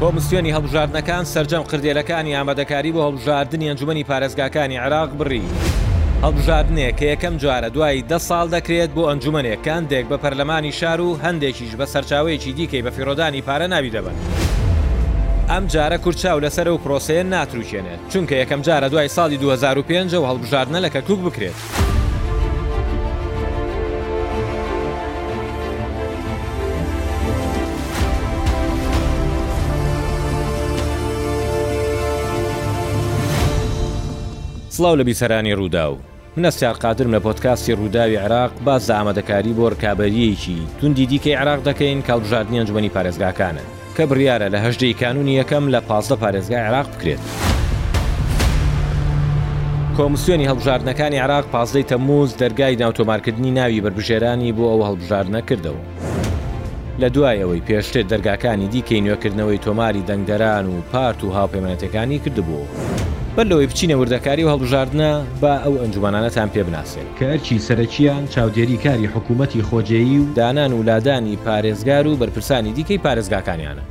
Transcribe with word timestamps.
کۆمسیۆنی 0.00 0.54
هەڵبژاردنەکان 0.56 1.24
سرجەم 1.34 1.64
کردێلەکانی 1.70 2.36
ئامادەکاری 2.38 2.90
بۆ 2.94 3.00
هەڵبژاردننی 3.06 3.68
ئەنجومی 3.68 4.04
پارێزگاکانی 4.10 4.76
عراق 4.84 5.10
بڕی. 5.18 5.44
هەڵبژاردنێک 6.24 6.94
کە 6.98 7.06
یەکەم 7.12 7.34
جارە 7.42 7.68
دوایی 7.74 8.02
ده 8.10 8.18
ساڵ 8.28 8.46
دەکرێت 8.56 8.90
بۆ 8.96 9.02
ئەنجومەنێکان 9.08 9.82
دێک 9.90 10.06
بە 10.10 10.16
پەرلەمانی 10.22 10.72
شار 10.80 11.00
و 11.00 11.18
هەندێکیش 11.24 11.72
بە 11.80 11.86
سەرچاوەیەکی 11.92 12.52
دیکەی 12.56 12.82
بە 12.86 12.90
فیرۆدانی 12.96 13.42
پارە 13.48 13.66
ناوی 13.74 13.90
دەبن. 13.94 14.16
ئەم 15.50 15.64
جارە 15.72 15.98
کورچاو 16.04 16.38
لەسەر 16.44 16.66
و 16.68 16.78
پرۆسەیە 16.84 17.24
ناتروکێنێت 17.32 18.00
چونکە 18.12 18.34
یەکەم 18.42 18.62
جارە 18.66 18.88
دوای 18.90 19.08
ساڵی 19.16 19.36
2005 19.36 20.14
و 20.14 20.26
هەڵبژاردنە 20.30 20.80
لە 20.84 20.88
کەکوک 20.96 21.20
بکرێت. 21.26 21.87
سلااو 34.78 34.96
لە 35.02 35.04
بیسەرانی 35.04 35.52
ڕوودا 35.56 35.86
و 35.90 35.96
منەستیار 36.36 36.76
قادرم 36.82 37.14
لە 37.18 37.22
پۆتکاسی 37.22 37.72
ڕووداوی 37.72 38.16
عراق 38.24 38.50
باز 38.64 38.90
لە 38.90 38.94
ئامادەکاری 38.94 39.52
بۆ 39.58 39.70
ڕکابەریەکی 39.70 40.58
توندی 40.80 41.06
دیکەی 41.06 41.32
عراق 41.34 41.60
دەکەین 41.72 42.04
کاڵژاردنیان 42.08 42.64
جوانی 42.66 42.90
پارێزگاکانە 42.94 43.64
کە 43.96 44.02
بڕیارە 44.10 44.48
لە 44.54 44.58
هەشدەی 44.66 44.92
کانونی 45.00 45.32
یەکەم 45.42 45.64
لە 45.74 45.80
پازدە 45.80 46.16
پارێزگای 46.22 46.54
عراق 46.68 46.86
بکرێت. 46.96 47.18
کۆمسیۆنی 49.96 50.48
هەڵبژاردنەکانی 50.50 51.18
عراق 51.24 51.44
پازدەی 51.52 51.84
تەموز 51.88 52.36
دەرگای 52.36 52.76
ناوتۆمارکردنی 52.82 53.50
ناوی 53.50 53.80
بربژێرانی 53.80 54.52
بۆ 54.56 54.64
ئەو 54.72 54.82
هەڵبژاردنە 54.90 55.40
کردەوە. 55.48 55.82
لە 57.00 57.08
دوایەوەی 57.14 57.64
پێشتر 57.68 58.02
دەرگاکانی 58.12 58.68
دیکەی 58.72 59.02
نوێکردنەوەی 59.06 59.62
تۆماری 59.66 60.06
دەنگدەران 60.08 60.64
و 60.72 60.80
پارت 60.92 61.24
و 61.24 61.30
هاوپەیمانەتەکانی 61.36 62.18
کردبوو. 62.24 62.66
بەر 63.36 63.44
لەوەی 63.46 63.66
بچینە 63.70 63.94
وردەکاری 63.98 64.44
و 64.44 64.48
هەڵبژاردنە 64.52 65.10
بە 65.42 65.52
ئەو 65.64 65.74
ئەنجومانانەتان 65.82 66.48
پێ 66.54 66.62
بناسێت 66.68 67.08
کە 67.18 67.24
ئەرچی 67.30 67.62
سەرەکییان 67.68 68.22
چاودێری 68.34 68.78
کاری 68.84 69.06
حکوومەتتی 69.14 69.62
خۆجێی 69.68 70.20
و 70.20 70.34
دانان 70.34 70.72
و 70.72 70.82
لادانی 70.82 71.36
پارێزگار 71.46 72.06
و 72.06 72.16
بەرپرسانی 72.20 72.72
دیکەی 72.78 73.00
پارێزگاکانیانە. 73.06 73.84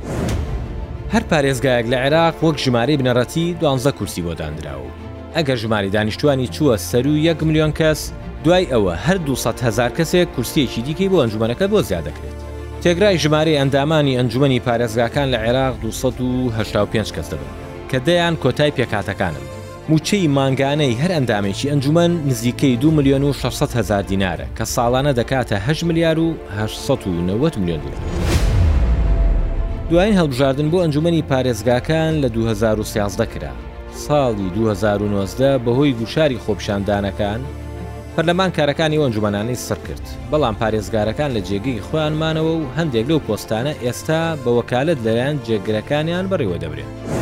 هەر 1.14 1.22
پارێزگایەک 1.30 1.86
لە 1.92 1.96
عێراق 2.04 2.34
وەک 2.42 2.58
ژمارەی 2.64 2.98
بنەڕەتی 3.00 3.46
دوانزە 3.60 3.92
کورسی 3.98 4.22
بۆ 4.22 4.34
دانراوە. 4.40 4.90
ئەگەر 5.36 5.56
ژماری 5.62 5.90
دانیشتوانی 5.90 6.46
چووە 6.48 6.76
سەر 6.90 7.06
و 7.06 7.16
1 7.16 7.42
میلیۆن 7.42 7.72
کەس 7.78 7.98
دوای 8.44 8.66
ئەوە 8.72 8.94
هەر 9.06 9.16
200 9.16 9.60
هزار 9.64 9.90
کەسێک 9.90 10.28
کورسیەکی 10.36 10.82
دیکەی 10.82 11.08
بۆ 11.08 11.18
ئەنجومەکە 11.22 11.66
بۆ 11.72 11.80
زیاد 11.88 12.04
دەکرێت. 12.08 12.36
تێگرای 12.82 13.16
ژمارەی 13.22 13.58
ئەندامانی 13.58 14.16
ئەنجومی 14.18 14.60
پارێزگاکان 14.66 15.26
لە 15.34 15.38
عێراق 15.44 15.74
285 15.82 17.12
کەس 17.16 17.28
دەبن. 17.32 17.67
کە 17.92 17.98
دەیان 18.06 18.36
کۆتای 18.42 18.70
پێکاتەکانن 18.76 19.44
موچەی 19.90 20.28
مانگانەی 20.36 20.98
هەر 21.02 21.12
ئەندامێکی 21.16 21.70
ئەنجومەن 21.72 22.12
نزیکەی 22.28 22.76
دو 22.82 22.88
میلیۆن 22.96 23.22
و 23.24 23.32
600 23.32 23.72
هزار 23.78 24.02
دیینارە 24.02 24.46
کە 24.58 24.64
ساڵانە 24.64 25.12
دەکاتە 25.18 25.52
8 25.54 25.82
میلیار 25.84 26.18
و 26.18 26.34
1990 26.58 27.56
میلیۆن 27.56 27.80
دو. 27.80 27.88
دوایین 29.90 30.18
هەڵبژاردن 30.18 30.70
بۆ 30.70 30.78
ئەنجومی 30.84 31.22
پارێزگاکان 31.28 32.20
لە 32.22 32.26
2013 32.32 33.26
کرا. 33.26 33.50
ساڵی 34.06 34.50
2019 34.54 35.58
بەهۆی 35.58 35.92
گوشاری 35.92 36.38
خۆپشاندانەکان، 36.46 37.40
پەرلەمان 38.16 38.50
کارەکانی 38.56 38.98
ئەنجومانانی 38.98 39.54
سڕ 39.54 39.78
کرد 39.88 40.04
بەڵام 40.32 40.56
پارێزگارەکان 40.60 41.36
لە 41.36 41.40
جێگەی 41.48 41.80
خوانمانەوە 41.86 42.52
و 42.60 42.64
هەندێک 42.78 43.06
لەو 43.10 43.18
پۆستانە 43.28 43.74
ئێستا 43.84 44.36
بە 44.44 44.48
وەکالت 44.58 44.98
لەلایەن 45.04 45.36
جێگرەکانیان 45.46 46.24
بڕێوە 46.30 46.56
دەبرێت. 46.62 47.17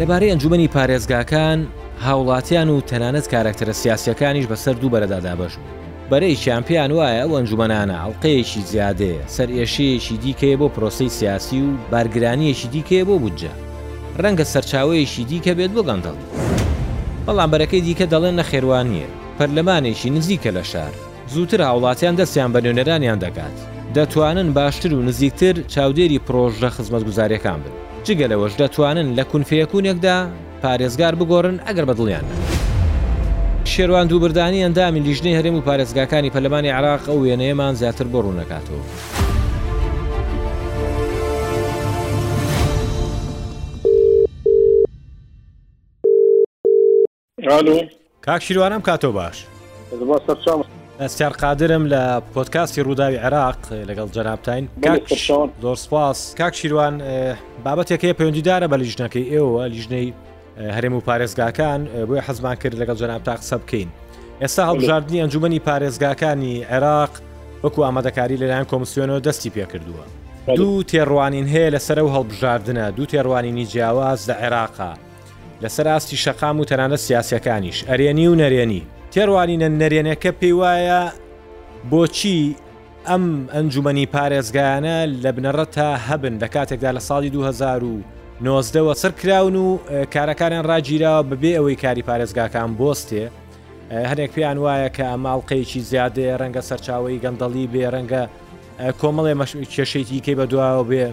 لەبارەی 0.00 0.30
ئەنجومی 0.32 0.72
پارێزگاکان 0.76 1.58
هاوڵاتیان 2.06 2.68
و 2.72 2.80
تەنانەت 2.90 3.26
کارکتەرە 3.32 3.72
سیاسەکانیش 3.82 4.46
بەسەر 4.52 4.74
دوو 4.80 4.90
بەرەدادا 4.94 5.34
بەش 5.40 5.52
بوو 5.56 6.08
بەرەی 6.10 6.36
چمپیان 6.44 6.90
وایە 6.96 7.18
ئەو 7.22 7.30
ئەنجومەنانە 7.36 7.96
ئەڵلقەیەکی 8.02 8.62
زیادەیە 8.70 9.22
سەر 9.36 9.48
ئێشەیەکی 9.58 10.16
دیکەیە 10.24 10.56
بۆ 10.60 10.66
پرۆسی 10.76 11.08
سیاسی 11.18 11.58
و 11.66 11.70
بارگرانیەکی 11.92 12.68
دیکەیە 12.74 13.04
بۆ 13.08 13.14
بودجە 13.22 13.52
ڕەنگە 14.24 14.44
سەرچاوەیەکی 14.52 15.24
دیکە 15.30 15.52
بێت 15.58 15.70
بۆ 15.76 15.82
گەندەڵ 15.88 16.16
بەڵام 17.26 17.50
بەرەکەی 17.52 17.82
دیکە 17.86 18.06
دەڵێن 18.12 18.36
نەخێوانیە 18.40 19.08
پەرلەمانێکی 19.38 20.10
نزیکە 20.16 20.50
لە 20.56 20.64
شار 20.72 20.92
زووتر 21.34 21.60
هاوڵاتیان 21.68 22.14
دەستیان 22.20 22.50
بە 22.54 22.60
نوێنەرانیان 22.64 23.18
دەکات 23.24 23.56
دەتوانن 23.96 24.48
باشتر 24.58 24.90
و 24.94 25.02
نزیکتر 25.08 25.54
چاودێری 25.74 26.18
پرۆژە 26.26 26.68
خزمەت 26.76 27.02
گوزاریەکان 27.08 27.60
بن 27.64 27.74
جگەلەوەش 28.08 28.52
دەتوانن 28.60 29.16
لە 29.18 29.24
کونفەیەکوونێکدا 29.30 30.16
پارێزگار 30.62 31.14
بگۆڕن 31.20 31.56
ئەگەر 31.66 31.84
بەدڵیان. 31.88 32.24
شێوان 33.64 34.06
دووبردانی 34.06 34.62
ئەندامی 34.64 35.00
لیژنەی 35.06 35.36
هەرێم 35.38 35.54
و 35.56 35.64
پارێزگاکانی 35.68 36.30
پەلمانی 36.34 36.70
عراق 36.76 37.02
ئەو 37.08 37.18
وێنەیەمان 37.24 37.74
زیاتر 37.80 38.06
بۆ 38.12 38.18
ڕوونەکاتەوە. 38.24 38.82
کاکشیروانم 48.26 48.80
کاتۆ 48.80 49.10
باش. 49.12 49.36
ئەستار 51.02 51.30
قادرم 51.40 51.84
لە 51.92 52.02
پۆتکاستی 52.34 52.80
ڕووداوی 52.86 53.16
عێراق 53.24 53.56
لەگەڵ 53.88 54.08
جەنابتین 54.16 54.68
زۆر 55.62 55.74
سپاس 55.76 56.34
کاک 56.38 56.54
شیروان 56.54 57.00
بابەتێکەیە 57.64 58.14
پەیوەندیدارە 58.18 58.68
بە 58.70 58.76
لیژنەکەی 58.82 59.24
ئێوە 59.32 59.62
لیژنەی 59.74 60.12
هەرێم 60.76 60.92
و 60.94 61.00
پارێزگاکان 61.00 61.80
بۆی 62.08 62.20
حەزمان 62.26 62.56
کرد 62.60 62.74
لەگەڵ 62.84 62.96
جەناب 63.00 63.22
تا 63.24 63.36
قسە 63.36 63.54
بکەین 63.62 63.88
ئێستا 64.42 64.64
هەڵبژاردننی 64.68 65.20
ئەنجومی 65.24 65.60
پارێزگاکانی 65.68 66.64
عێراق 66.70 67.10
وەکو 67.64 67.78
ئامادەکاری 67.84 68.36
لەلایەن 68.40 68.64
کۆمسیۆنەوە 68.70 69.20
دەستی 69.26 69.50
پێکردووە 69.56 70.04
دوو 70.56 70.82
تێڕوانین 70.82 71.46
هەیە 71.52 71.70
لەسەر 71.74 71.98
و 72.04 72.08
هەڵبژاردنە 72.16 72.84
دوو 72.96 73.06
تێڕوانینی 73.12 73.66
جیاواز 73.72 74.30
لە 74.30 74.34
عێراقا 74.42 74.92
لەسەر 75.62 75.86
ئاستی 75.86 76.16
شەقام 76.24 76.56
و 76.60 76.64
تەنانە 76.70 76.96
سیاسەکانیش 77.06 77.78
ئەرێنی 77.88 78.26
و 78.28 78.34
نەرێنی 78.34 78.82
تێڕوانینە 79.12 79.68
نەرێنەکە 79.80 80.30
پێی 80.40 80.54
وایە 80.60 81.02
بۆچی 81.90 82.40
ئەم 83.08 83.24
ئەنجومنی 83.54 84.06
پارێزگایانە 84.14 84.96
لە 85.24 85.30
بنەڕە 85.36 85.64
تا 85.76 85.90
هەبن 86.06 86.34
لە 86.42 86.48
کاتێکدا 86.54 86.90
لە 86.96 87.00
ساڵی 87.08 87.30
2009ەوە 87.36 88.94
سەر 89.00 89.12
کراون 89.20 89.56
و 89.64 89.68
کارەکانیان 90.14 90.64
ڕاگیراوە 90.70 91.28
ببێ 91.30 91.52
ئەوەی 91.58 91.76
کاری 91.82 92.04
پارێزگاکان 92.08 92.70
بۆستێ 92.80 93.24
هەرێک 94.10 94.30
پێیان 94.36 94.58
وایە 94.64 94.88
کە 94.96 95.04
ئەماڵقەیەکی 95.12 95.80
زیادێ 95.90 96.26
ڕەنگە 96.40 96.62
سەرچاوی 96.68 97.20
گەندەڵی 97.24 97.66
بێ 97.72 97.82
ڕەنگە 97.94 98.22
کۆمەڵێ 99.00 99.32
کێشێتی 99.74 100.20
کەی 100.24 100.36
بە 100.38 100.44
دواوە 100.52 100.84
بێ 100.90 101.06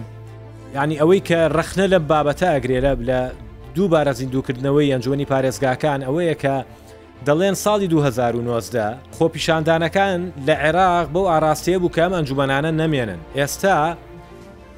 ینی 0.76 0.96
ئەوەی 1.00 1.20
کە 1.28 1.38
ڕخنە 1.56 1.86
لە 1.92 1.98
بابەتە 2.10 2.48
ئەگرێ 2.54 2.78
لە 2.84 2.92
لە 3.10 3.20
دوو 3.74 3.86
بارە 3.92 4.12
زیندوکردنەوەی 4.20 4.90
ئەنجوەنی 4.92 5.26
پارێزگاکان 5.32 6.00
ئەوەیە 6.06 6.36
کە 6.42 6.54
دەڵێن 7.26 7.54
ساڵی 7.64 7.86
2009 7.88 8.96
خۆپیشاندانەکان 9.18 10.20
لە 10.46 10.54
عێراق 10.62 11.06
بەو 11.14 11.24
ئاراستەیە 11.32 11.78
بوو 11.82 11.94
کەم 11.96 12.12
ئەنجومەنانە 12.16 12.70
نەمێنن 12.80 13.20
ئێستا 13.38 13.76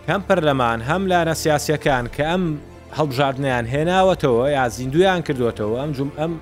کەم 0.07 0.21
پەرلەمان 0.29 0.81
هەم 0.89 1.03
لانە 1.11 1.35
سیاسەکان 1.43 2.05
کە 2.17 2.23
ئەم 2.31 2.43
هەڵبژاردنیان 2.99 3.67
هێناوەتەوە 3.75 4.45
یا 4.57 4.65
زیندویان 4.77 5.21
کردوێتەوە 5.27 5.77
ئەم 5.83 5.93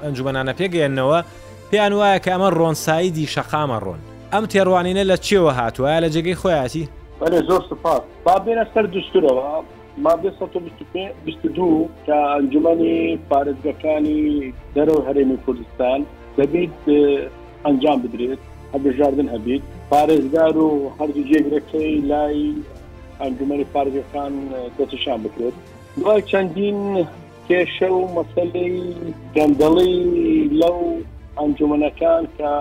ئەنجومەنانە 0.04 0.52
پێگەێنەوە 0.58 1.18
پێیان 1.70 1.92
وایە 1.98 2.18
کە 2.24 2.30
ئەمە 2.34 2.48
ڕۆنساییدی 2.58 3.26
شەقامە 3.34 3.78
ڕۆن 3.86 4.00
ئەم 4.32 4.44
تێڕوانینە 4.52 5.02
لە 5.10 5.16
چێوە 5.26 5.52
هاتووە 5.58 5.98
لە 6.04 6.08
جێگەی 6.14 6.38
خۆیاتی؟ 6.42 6.84
زۆر 7.48 7.62
سپاس 7.70 8.02
با 8.24 8.34
بێنە 8.44 8.64
سەر 8.74 8.84
دوسترەوە 8.94 9.42
مادە 10.06 10.28
1922 10.38 11.90
کە 12.06 12.16
ئەنجومی 12.34 12.96
پارێزگەکانی 13.30 14.22
دەرەوە 14.76 15.00
هەرێمی 15.08 15.38
کوردستان 15.44 16.00
دەبیت 16.38 16.82
ئەنجام 17.66 17.98
بدرێت 18.04 18.40
هەبژاردن 18.74 19.28
هەبیت 19.34 19.64
پارێزگار 19.92 20.56
و 20.66 20.70
هەردوو 20.98 21.28
جێگرەکەی 21.30 21.92
لای 22.10 22.38
ئەنجومی 23.20 23.66
پارگەکان 23.74 24.32
دەتشان 24.76 25.18
بکرێت 25.24 25.56
دوای 26.00 26.20
چەندین 26.30 26.80
کێشە 27.48 27.90
و 27.98 28.02
مەسلەی 28.16 28.72
گەندەڵی 29.34 29.94
لەو 30.60 30.78
ئەنجومەکان 31.42 32.22
کە 32.38 32.52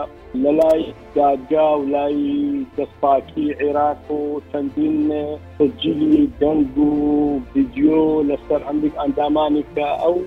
لە 0.44 0.52
لای 0.60 0.82
دادگا 1.16 1.68
و 1.80 1.84
لای 1.86 2.66
دەستپاکی 2.78 3.46
عێراق 3.64 4.12
و 4.12 4.40
چەندین 4.52 5.10
سجلی 5.58 6.24
دەنگ 6.42 6.72
و 6.90 6.94
ویددیو 7.56 8.24
لەسەر 8.30 8.62
هەندێک 8.70 8.94
ئەندامانی 9.02 9.64
کە 9.76 9.88
ئەو 10.04 10.18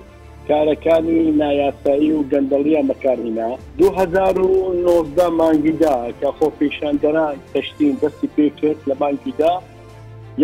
کارەکانی 0.49 1.21
نایاسایی 1.41 2.11
و 2.11 2.25
گەندەڵیە 2.31 2.81
مەکارهینا 2.89 3.49
2009 3.77 5.27
مانگیدا 5.41 5.95
کە 6.21 6.27
خۆ 6.37 6.47
پیشاندەران 6.59 7.35
تەشتین 7.53 7.93
دەستی 8.01 8.29
پێ 8.35 8.47
کرد 8.59 8.79
لە 8.89 8.93
بانکیدا 9.01 9.53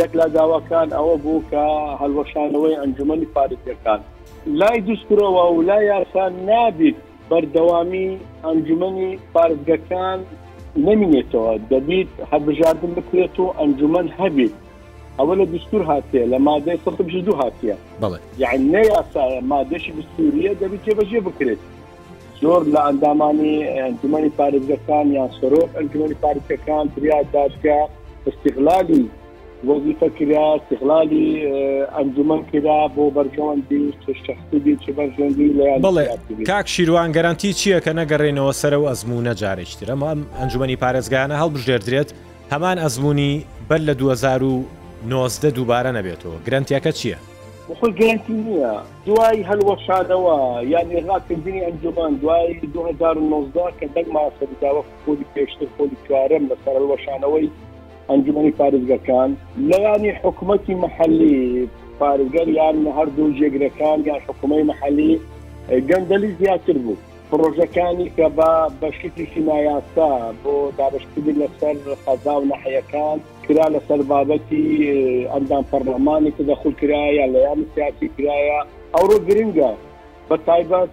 یەک 0.01 0.12
لا 0.18 0.25
داواکان 0.36 0.89
ئەوە 0.98 1.15
بوو 1.24 1.42
کە 1.51 1.65
هەلوەشانەوەی 2.01 2.80
ئەنجومی 2.81 3.27
پارێتەکان 3.36 4.00
لای 4.59 4.80
دوستکرەوە 4.88 5.44
و 5.56 5.62
لای 5.68 5.86
یاسان 5.94 6.33
نابیت 6.50 6.98
بەردەوامی 7.30 8.08
ئەنجومی 8.46 9.12
پارزگەکان 9.34 10.20
نمینێتەوە 10.88 11.52
دەبیت 11.72 12.12
هەبژاردن 12.32 12.92
بکرێت 12.98 13.36
و 13.40 13.46
ئەنجومەن 13.60 14.08
هەبیت 14.20 14.56
ئەوە 15.18 15.34
لە 15.40 15.46
دستور 15.54 15.82
هاتێ 15.92 16.22
لە 16.32 16.38
مادەی 16.48 16.80
دو 17.28 17.34
هاتیە 17.42 17.76
یعنی 18.44 18.66
نەیاسا 18.74 19.24
مادەشی 19.52 19.92
دستوریە 20.00 20.52
دەبیت 20.62 20.82
تێبەژێ 20.88 21.20
بکرێت 21.28 21.62
زۆر 22.42 22.62
لە 22.74 22.80
ئەندامانی 22.88 23.56
ئەنجومی 23.84 24.30
پارزگەکان 24.40 25.06
یان 25.18 25.30
سۆرۆ 25.38 25.62
ئەنجومی 25.76 26.16
پارکەکان 26.24 26.86
پریا 26.94 27.20
دادگە 27.36 27.80
استیغلالی 28.30 29.04
وەزیفە 29.65 30.09
کرا 30.18 30.56
استقلالی 30.62 31.50
ئەنجومەن 31.98 32.42
کرا 32.54 32.88
بۆ 32.95 33.01
بەرگەوەندی 33.18 33.94
شخصی 34.27 34.75
چ 34.86 34.89
بەرژەندی 34.89 35.54
لە 35.57 35.81
بڵێ 35.81 36.07
کاک 36.48 36.68
شیروان 36.68 37.12
گەرانتی 37.13 37.54
چییە 37.59 37.81
کە 37.86 37.92
نەگەڕێنەوە 38.00 38.51
سەرە 38.62 38.77
و 38.83 38.86
ئەزمونە 38.89 39.33
جارێکتر 39.33 39.88
ئەمە 39.92 40.12
ئەنجومی 40.39 40.75
پارێزگانە 40.83 41.36
هەڵبژێردرێت 41.42 42.09
هەمان 42.54 42.77
ئەزمموی 42.80 43.44
بەر 43.69 43.80
لە 43.88 43.94
2009 43.94 45.50
دووبارە 45.56 45.92
نەبێتەوە 45.98 46.38
گرنتیەکە 46.48 46.92
چییە؟ 46.92 47.18
خۆی 47.81 47.92
گەنتی 48.00 48.33
نییە 48.45 48.75
دوای 49.06 49.44
هەلوەشادەوە 49.50 50.36
یان 50.74 50.88
ێغاکردنی 50.98 51.59
ئەنجمان 51.65 52.12
دوای 52.13 52.54
2009 52.54 53.51
کە 53.81 53.86
دەک 53.95 54.07
ماسەداوە 54.15 54.83
خۆلی 55.06 55.25
پێشتر 55.36 55.68
خۆلی 55.77 55.98
کارم 56.09 56.44
لەسەر 56.50 56.75
هەلوەشانەوەی 56.80 57.48
ئەنجمەی 58.12 58.54
پارێزگەکان 58.59 59.30
لەیانی 59.69 60.12
حکوومەتی 60.24 60.75
محلی 60.86 61.42
پارێزگەر 62.01 62.48
یان 62.59 62.77
هەردوو 62.98 63.36
جێگرەکان 63.39 63.98
یان 64.09 64.19
حکوومەی 64.27 64.63
محلی 64.71 65.13
گەندەلی 65.89 66.31
زیاتر 66.39 66.77
بوو 66.83 67.01
پرۆژەکانی 67.31 68.07
کە 68.18 68.27
بە 68.38 68.51
بەشتیشی 68.81 69.42
نایاسا 69.48 70.09
بۆ 70.44 70.56
دابشتبی 70.77 71.33
لەسەر 71.39 71.75
خەزا 72.04 72.36
و 72.39 72.48
نەحەیەکان 72.51 73.18
کرا 73.45 73.65
لەسەر 73.75 74.01
بابەتی 74.12 74.63
ئەندام 75.33 75.63
پەرلەمانی 75.71 76.31
کە 76.38 76.44
دەخل 76.51 76.74
کرایە 76.81 77.25
لە 77.33 77.39
یان 77.45 77.59
سیاسی 77.75 78.07
کرایە 78.15 78.59
ئەوڕۆ 78.95 79.18
گرنگە 79.27 79.71
بە 80.30 80.36
تایبەت 80.48 80.89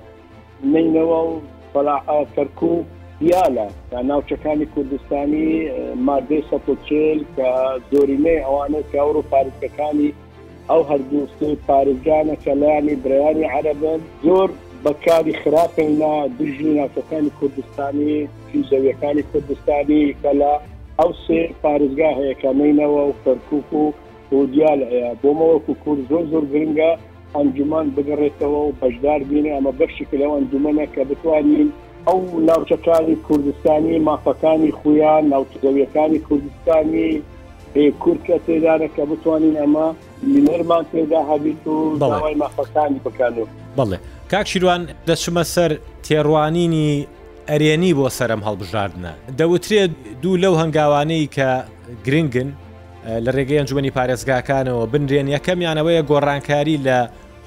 نینەوە 0.72 1.20
و 1.28 1.32
بەلا 1.74 1.96
سەرکوب 2.34 2.84
یاە 3.20 3.68
تا 3.90 4.02
ناوچەکانی 4.02 4.66
کوردستانی 4.74 5.68
مادەی 6.06 6.42
سەچل 6.50 7.18
کە 7.38 7.48
زۆرینەی 7.92 8.44
ئەوانە 8.46 8.80
کەور 8.92 9.16
و 9.16 9.24
پارێزەکانی 9.32 10.10
ئەو 10.70 10.82
هەردووستی 10.90 11.56
پارێزگانە 11.68 12.34
کەلایانی 12.44 12.94
برایانی 13.04 13.46
عەرەبن 13.54 14.00
زۆر 14.26 14.48
بەکاری 14.84 15.34
خراپنا 15.42 16.14
دژی 16.38 16.70
ناوچەکانی 16.80 17.30
کوردستانی 17.38 18.16
فیزەویەکانی 18.50 19.22
کوردستانی 19.30 20.00
کە 20.22 20.30
لە 20.40 20.52
ئەو 21.00 21.10
سێ 21.26 21.40
پارێزگا 21.64 22.10
هەیەکەمینەوە 22.20 23.02
و 23.08 23.12
فەرکوک 23.22 23.68
و 23.72 23.84
ودیال 24.38 24.80
هەیە 24.90 25.10
بۆمەوەکو 25.22 25.72
کورد 25.82 26.00
زۆر 26.10 26.24
زۆر 26.32 26.44
گرنگە 26.52 26.90
ئەنجمان 27.36 27.86
بگەڕێتەوە 27.96 28.58
و 28.62 28.72
بەشدار 28.80 29.20
بینێ 29.30 29.50
ئەمە 29.54 29.72
بەخشی 29.80 30.06
لەوان 30.20 30.42
دومەنە 30.50 30.86
کە 30.94 31.02
بتوانین 31.10 31.70
ئەو 32.08 32.20
ناوچەکانی 32.50 33.16
کوردستانی 33.16 33.98
مافەکانی 34.04 34.72
خویان 34.72 35.22
ناوچەویەکانی 35.34 36.18
کوردستانی 36.28 37.22
کورکە 38.00 38.36
تێدارە 38.46 38.88
کە 38.96 39.04
بتوانین 39.12 39.54
ئەمە 39.62 39.88
لەرمان 40.26 40.84
تێدا 40.92 41.20
هەبیت 41.30 41.66
و 41.66 41.96
داوای 42.00 42.34
مافەکانی 42.34 43.00
بکەن 43.06 43.32
و 43.40 43.46
بڵێ 43.78 43.96
کاک 44.30 44.46
شیروان 44.48 44.86
دەچمە 45.08 45.42
سەر 45.54 45.70
تێڕوانینی 46.06 47.06
ئەرێنی 47.50 47.92
بۆ 47.98 48.08
سەرم 48.18 48.40
هەڵبژاردنە 48.46 49.12
دەوترێت 49.38 49.90
دوو 50.22 50.36
لەو 50.36 50.54
هەنگاوانەی 50.62 51.26
کە 51.36 51.48
گرنگن 52.06 52.48
لە 53.24 53.30
ڕێگەی 53.36 53.56
ئەنجومی 53.60 53.90
پارێزگاکانەوە 53.98 54.86
بنرێن 54.92 55.26
یەکەمیانەوەیە 55.36 56.02
گۆڕانکاری 56.10 56.76
لە 56.86 56.98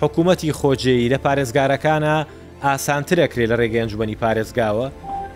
حکوومەتی 0.01 0.51
خۆجێی 0.59 1.09
لە 1.13 1.17
پارێزگارەکانە 1.25 2.15
ئاسانترەکرێ 2.65 3.45
لە 3.51 3.55
ڕێگە 3.61 3.77
ئەنجومی 3.81 4.17
پارێزگاوە 4.23 4.87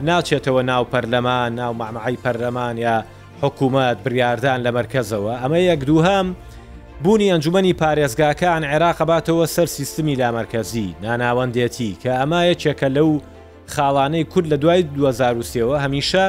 ناوچێتەوە 0.08 0.62
ناو 0.72 0.84
پەرلەمان 0.94 1.52
ناو 1.62 1.74
مامەعی 1.80 2.18
پەرلەمان 2.24 2.76
یا 2.86 2.96
حکوومەت 3.42 3.98
بریاردان 4.06 4.60
لە 4.68 4.72
مرکزەوە 4.78 5.34
ئەمە 5.42 5.60
یەک 5.72 5.80
دووهام 5.88 6.28
بوونی 7.04 7.32
ئەنجومی 7.34 7.74
پارێزگاکان 7.82 8.62
عێراق 8.72 8.98
باتەوە 9.10 9.46
سەر 9.56 9.68
سیستمی 9.78 10.16
لامەرکەزی 10.22 10.88
ناناوەندێتی 11.04 11.92
کە 12.04 12.12
ئەمایە 12.22 12.56
چێکە 12.62 12.88
لەو 12.98 13.10
خاڵانەی 13.74 14.24
کورد 14.32 14.48
لە 14.54 14.58
دوای 14.64 14.82
2023ەوە 14.98 15.78
هەمیشە 15.86 16.26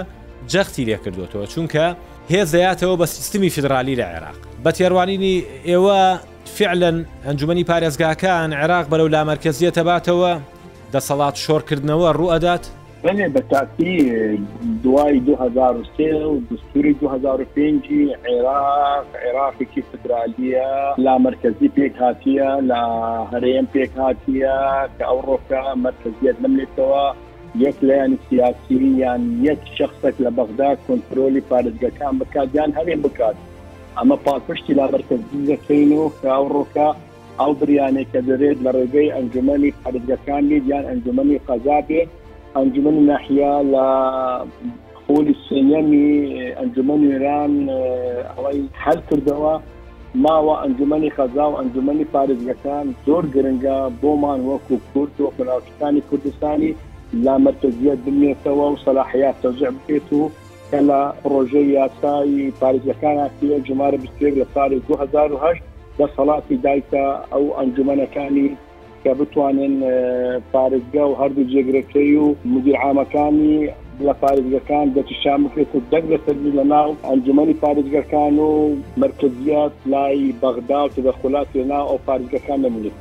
جەختی 0.53 0.85
لێکردوێتەوە 0.89 1.47
چونکە 1.55 1.87
هێزدەیاتەوە 2.33 2.97
بە 3.01 3.07
سیستمی 3.17 3.51
فدرالی 3.55 3.95
لە 4.01 4.05
عێراق 4.13 4.39
بە 4.65 4.71
تێڕوانینی 4.77 5.35
ئێوە 5.71 5.99
فعلەن 6.57 6.97
ئەنجومی 7.27 7.65
پارێزگاکان 7.71 8.49
عێراق 8.61 8.87
بەرەو 8.91 9.09
لامەرکزیە 9.15 9.71
تەباتەوە 9.79 10.33
دەسەڵات 10.95 11.35
شۆڕکردنەوە 11.45 12.09
ڕوئدات 12.21 12.65
بەێ 13.05 13.27
بە 13.35 13.43
تاقی 13.53 13.95
دوای 14.83 15.17
2023 15.27 16.27
و 16.33 16.37
دستوری 16.51 16.93
2005 16.95 17.89
عێراق 18.27 19.07
عێراقێکی 19.25 19.83
فدرالیە 19.89 20.69
لا 21.05 21.15
مرکزی 21.25 21.69
پێک 21.77 21.95
هاتیە 22.05 22.51
لا 22.71 22.85
هەرێم 23.33 23.67
پێک 23.75 23.93
هاتیە 24.03 24.57
کە 24.97 25.05
ئەو 25.09 25.19
ڕۆکە 25.29 25.63
مرکزیت 25.85 26.37
نملێتەوە 26.45 27.05
یەک 27.65 27.77
لایەن 27.89 28.13
سیاسی 28.29 28.83
یان 29.03 29.23
یەک 29.49 29.61
شخصێک 29.79 30.17
لە 30.25 30.31
بەغدا 30.37 30.71
کنتترۆلی 30.89 31.43
پارێزگەکان 31.51 32.15
بکات 32.21 32.49
یان 32.59 32.71
هەرێم 32.79 33.01
بکات 33.07 33.37
ئەمە 33.97 34.17
پاپشتی 34.27 34.73
لا 34.79 34.87
مرکزی 34.97 35.41
دەکەین 35.51 35.91
و 35.95 36.13
کە 36.23 36.29
ئەو 36.37 36.47
ڕۆکە 36.57 36.89
ئەو 37.41 37.53
بریانێک 37.61 38.09
کە 38.13 38.21
دەرێت 38.29 38.59
لە 38.65 38.71
ڕێگەی 38.77 39.13
ئەنجومی 39.17 39.75
پەرگەکانی 39.83 40.59
دیان 40.67 40.85
ئەنجومی 40.91 41.39
قەزابێ 41.47 42.03
ئەنجوم 42.57 42.97
ناحیا 43.09 43.55
لە 43.75 43.87
خۆلی 45.03 45.35
سێنەمی 45.49 46.13
ئەنجومەن 46.59 47.01
ئێران 47.11 47.53
ئەوەی 48.37 48.59
هەل 48.85 48.99
کردەوە 49.09 49.55
ماوە 50.25 50.55
ئەنجومی 50.63 51.11
خەزا 51.17 51.47
و 51.51 51.59
ئەنجومی 51.61 52.07
پارێزگەکان 52.15 52.87
زۆر 53.07 53.25
گرنگە 53.35 53.79
بۆمان 54.03 54.41
وەکو 54.51 54.75
کورت 54.93 55.15
و 55.21 55.33
فلاوتستانی 55.37 56.03
کوردستانی 56.09 56.71
لا 57.25 57.35
مرکزیت 57.47 57.99
بمێتەوە 58.07 58.67
و 58.73 58.81
سەلاحیات 58.85 59.37
تەجع 59.45 59.71
بکێت 59.77 60.09
و 60.19 60.23
کە 60.71 60.79
لە 60.89 61.01
ڕۆژەی 61.33 61.69
یاسایی 61.79 62.53
پارێزەکان 62.61 63.17
ئاکتیوە 63.21 63.59
جمارە 63.69 63.99
بستێک 64.03 64.35
لە 64.41 64.47
ساڵی 64.55 64.79
2010 64.87 65.72
دەسەڵاتی 65.99 66.57
دایکە 66.67 67.03
ئەو 67.33 67.45
ئەنجومەنەکانی 67.59 68.49
کە 69.05 69.13
بتوانن 69.21 69.75
پارێزگە 70.55 71.05
و 71.11 71.15
هەردوو 71.21 71.49
جێگرەکەی 71.53 72.15
و 72.23 72.27
مدیرعامەکانی 72.55 73.57
لە 74.07 74.15
پارێزگەکان 74.23 74.87
دەچشام 74.97 75.41
بکرێت 75.45 75.71
و 75.77 75.81
دەک 75.93 76.05
لەسەری 76.13 76.53
لە 76.59 76.65
ناو 76.75 76.89
ئەنجومی 77.05 77.55
پارێزگەکان 77.63 78.35
و 78.49 78.77
مرکزیات 79.03 79.73
لای 79.87 80.35
بەغدا 80.43 80.81
و 80.85 80.89
دەخلات 81.07 81.47
لەنا 81.57 81.81
ئەو 81.91 81.99
پارێزگەکان 82.07 82.59
دەمونیت. 82.65 82.97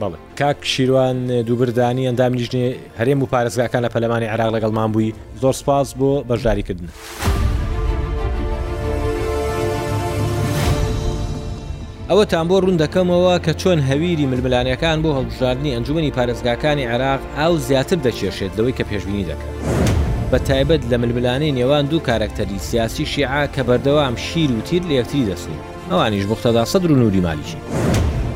بڵێ 0.00 0.16
کاک 0.38 0.56
شیروان 0.62 1.42
دووبردانی 1.42 2.06
ئەندام 2.08 2.32
نیژنێ 2.38 2.66
هەرێم 3.00 3.22
و 3.22 3.26
پارێزگاکان 3.34 3.84
لە 3.86 3.90
پەلمانی 3.94 4.26
عراق 4.34 4.48
لەگەڵمان 4.56 4.88
بووی 4.92 5.12
زۆر 5.40 5.52
سپاس 5.52 5.94
بۆ 5.94 6.22
بەشداریکردن. 6.28 6.88
ئەوەتان 12.10 12.46
بۆ 12.50 12.56
ڕوون 12.62 12.76
دەکەمەوە 12.82 13.34
کە 13.44 13.52
چۆن 13.62 13.78
هەویری 13.88 14.26
ململانەکان 14.32 14.98
بۆ 15.04 15.10
هەڵبژاردننی 15.18 15.74
ئەنجومی 15.74 16.12
پارێزگاکانی 16.16 16.84
عراق 16.92 17.20
ئاو 17.38 17.52
زیاتر 17.68 17.98
دەکێشێت 18.06 18.52
لەوەی 18.58 18.76
کە 18.78 18.84
پێشبینی 18.90 19.28
دەکەن. 19.30 19.50
بە 20.30 20.38
تایبەت 20.48 20.82
لە 20.90 20.96
ململانەی 21.02 21.54
نێوان 21.58 21.84
دوو 21.90 22.00
کارکتەری 22.08 22.58
سیاسی 22.68 23.06
شیعا 23.12 23.44
کە 23.54 23.62
بەردەوام 23.68 24.14
شیر 24.28 24.50
و 24.58 24.60
تیر 24.68 24.82
لە 24.90 24.94
یەکتری 25.00 25.26
دەسن 25.30 25.58
ئەوانیش 25.90 26.24
بختەدا 26.30 26.64
سەدر 26.72 26.90
و 26.92 26.98
نووری 27.00 27.20
مالیشی. 27.26 27.58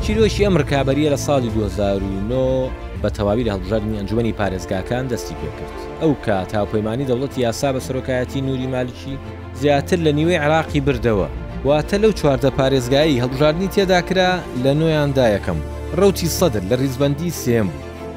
چیرۆشی 0.05 0.43
ئەم 0.45 0.55
ڕکابەریە 0.61 1.09
لە 1.13 1.17
ساڵی 1.25 1.49
2009 1.49 2.69
بە 3.03 3.09
تەواوی 3.17 3.43
لە 3.47 3.51
هەڵبژاردننی 3.55 3.97
ئەنجومی 3.99 4.35
پارێزگاکان 4.39 5.03
دەستی 5.11 5.35
پێکرد. 5.41 5.73
ئەو 6.01 6.13
کە 6.25 6.35
تاپەیمانی 6.51 7.05
دەوڵەت 7.09 7.37
یاسا 7.37 7.69
بە 7.73 7.79
سەرۆکایەتی 7.87 8.41
نووری 8.47 8.67
مالیشی 8.67 9.15
زیاتر 9.61 9.99
لە 10.05 10.11
نیوەی 10.19 10.39
عراقی 10.45 10.81
بردەوە 10.87 11.29
واتە 11.65 11.97
لەو 12.03 12.11
چواردە 12.19 12.49
پارێزگایی 12.59 13.21
هەڵبژاردننی 13.23 13.69
تێداکرا 13.75 14.31
لە 14.63 14.71
نوۆیاندا 14.79 15.25
یەکەم 15.35 15.59
ڕوتی 15.99 16.29
سەدر 16.37 16.63
لە 16.69 16.75
ریزبندی 16.83 17.29
سێم 17.43 17.67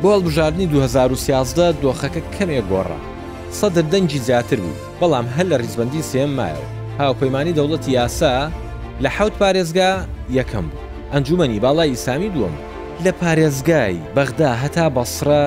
بۆ 0.02 0.08
هەڵبژاردننی 0.14 0.66
2013 0.72 1.64
دۆخەکە 1.82 2.22
کەمێک 2.34 2.64
گۆڕە 2.70 2.98
سەدر 3.58 3.84
دەنجی 3.92 4.18
زیاتر 4.26 4.58
بوو 4.62 4.76
بەڵام 5.00 5.26
هەر 5.36 5.44
لە 5.52 5.56
ریزبندی 5.62 6.02
سێم 6.10 6.30
مایەوە 6.38 6.66
هاوپەیمانی 7.00 7.54
دەوڵەتی 7.58 7.88
یاسا 7.98 8.34
لە 9.04 9.08
حوت 9.16 9.34
پارێزگا 9.42 9.90
یەکەم 10.38 10.66
بوو 10.70 10.80
ئەنجومنی 11.12 11.62
باڵای 11.64 11.90
ئیسامی 11.92 12.30
دووەم 12.34 12.56
لە 13.04 13.10
پارێزگای 13.20 13.94
بەغدا 14.16 14.50
هەتا 14.62 14.86
بەسرە 14.96 15.44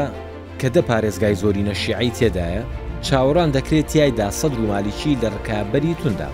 کە 0.60 0.68
دە 0.76 0.82
پارێزگای 0.90 1.40
زۆرینە 1.42 1.74
شیعی 1.82 2.16
تێدایە 2.18 2.62
چاوەڕان 3.08 3.50
دەکرێت 3.56 3.88
تایدا 3.94 4.28
سەد 4.40 4.54
و 4.60 4.64
مالیکی 4.72 5.18
لە 5.22 5.28
ڕکابەری 5.36 5.96
توندا 6.02 6.30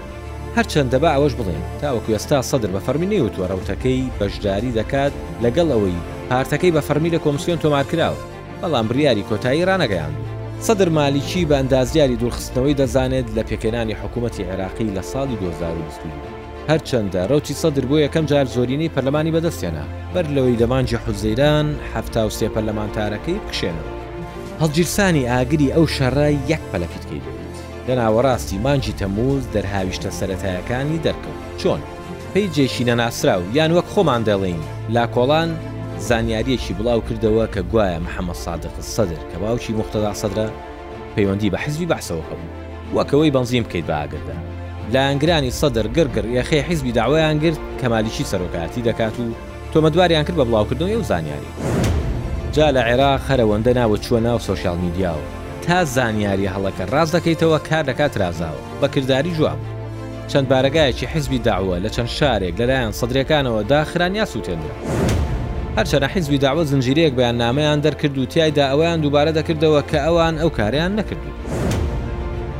هەرچەندە 0.57 0.97
بە 1.03 1.09
ئەوەش 1.13 1.33
بڵێن 1.39 1.63
تاوەکو 1.81 2.13
ئێستا 2.15 2.39
سەدر 2.51 2.69
بە 2.75 2.79
فەرمیێ 2.85 3.19
و 3.23 3.31
توەڕەوتەکەی 3.35 4.09
بەشداری 4.19 4.75
دەکات 4.79 5.13
لەگەڵ 5.43 5.67
ئەوەی 5.73 5.99
پارتەکەی 6.29 6.73
بە 6.75 6.81
فەرمی 6.87 7.13
لە 7.15 7.19
کۆمسیۆن 7.25 7.59
تۆمارکراوە 7.63 8.23
بەڵام 8.61 8.85
بریاری 8.89 9.27
کۆتایی 9.29 9.67
ڕانەگەیان 9.69 10.13
سەدر 10.67 10.89
مالیکی 10.97 11.47
بە 11.49 11.55
ئەندازیاری 11.59 12.19
دوورخستنەوەی 12.21 12.77
دەزانێت 12.81 13.27
لە 13.37 13.41
پێکەنانی 13.49 13.99
حکوومەتتی 14.01 14.47
عێراقی 14.49 14.93
لە 14.97 15.03
ساڵی 15.11 15.37
2020 15.41 15.41
هەرچەندە 16.69 17.21
ڕوتی 17.31 17.57
سەدر 17.61 17.83
بۆ 17.89 17.95
یەکەم 18.05 18.25
جار 18.31 18.45
زۆرینەی 18.55 18.93
پەرلەمانی 18.95 19.33
بەدەستێنە 19.35 19.85
بەر 20.13 20.25
لەوەی 20.35 20.59
دەمانجی 20.61 20.99
حوزەیران 21.03 21.67
هەفتا 21.93 22.21
و 22.27 22.31
سێ 22.37 22.47
پەرلەمانتارەکەی 22.55 23.41
بکشێنەوە 23.45 23.91
هەڵگیرسانی 24.61 25.27
ئاگری 25.31 25.73
ئەو 25.75 25.85
شەڕای 25.95 26.35
یەک 26.51 26.63
پەلەکیتکەی 26.71 27.23
لە 27.87 27.95
ناوەڕاستی 27.99 28.53
مانجی 28.63 28.93
تەموز 28.99 29.43
دەرهاویشتە 29.55 30.09
سەتایەکانی 30.19 31.03
دەرکەوت 31.05 31.39
چۆن 31.61 31.81
پێی 32.33 32.49
جێشینە 32.55 32.95
ناسرا 33.01 33.35
و 33.41 33.55
یان 33.57 33.71
وەک 33.77 33.85
خۆمان 33.93 34.21
دەڵین 34.27 34.61
لاکۆڵان 34.95 35.49
زانیاریەکی 36.09 36.73
بڵاو 36.77 36.99
کردەوە 37.07 37.45
کە 37.53 37.61
گوایە 37.71 37.99
محەممە 38.05 38.35
سادق 38.45 38.75
سەدر 38.79 39.21
کە 39.31 39.37
باوکی 39.41 39.73
مختدا 39.79 40.13
سەدرە 40.21 40.47
پەیوەندی 41.15 41.49
بە 41.53 41.57
حزبی 41.63 41.85
بەحسەوە 41.91 42.23
هەبوو 42.29 42.51
وەکەوەی 42.97 43.31
بنزیم 43.35 43.63
بکەیت 43.63 43.85
باگردا 43.91 44.37
لایەنگرانی 44.93 45.51
سەدر 45.61 45.87
گرگر 45.95 46.25
یەخی 46.37 46.59
حیزبی 46.69 46.91
داوایان 46.91 47.37
کرد 47.43 47.57
کەمالیشی 47.81 48.25
سەرۆکاتی 48.31 48.83
دەکات 48.89 49.15
و 49.19 49.25
تۆمەدواریان 49.73 50.23
کرد 50.27 50.37
بە 50.41 50.45
بڵاوکردنەوەی 50.49 50.99
و 51.01 51.07
زانیاری 51.11 51.51
جا 52.55 52.67
لە 52.75 52.81
عێراق 52.89 53.21
هەرەوەندە 53.29 53.71
ناوە 53.79 53.97
چووە 54.05 54.19
ناو 54.27 54.39
سوۆشال 54.47 54.77
میدیاوە 54.85 55.27
تا 55.67 55.83
زانیاری 55.85 56.47
هەڵەکە 56.55 56.83
ڕاز 56.93 57.09
دەکەیتەوە 57.15 57.59
کار 57.69 57.83
دەکات 57.89 58.13
رازاوە 58.21 58.61
بەکردداری 58.81 59.33
جواب 59.37 59.59
چەند 60.29 60.47
بارگایەکی 60.51 61.05
حزبی 61.13 61.39
داوە 61.47 61.75
لە 61.85 61.89
چەند 61.95 62.11
شارێک 62.17 62.53
لەلایەن 62.59 62.91
سەدرەکانەوە 62.99 63.61
داخرانیا 63.71 64.25
سووتێنرا 64.31 64.75
هەرچەنە 65.77 66.07
حیزبی 66.13 66.37
داوە 66.45 66.63
زنجیرەیەک 66.71 67.13
بەیان 67.17 67.37
نامەیان 67.43 67.79
دەرکرد 67.85 68.17
و 68.17 68.25
تایدا 68.33 68.65
ئەویان 68.71 68.99
دووبارە 69.03 69.31
دەکردەوە 69.37 69.81
کە 69.91 69.97
ئەوان 70.05 70.35
ئەو 70.41 70.49
کاریان 70.57 70.91
نەکردو 70.99 71.31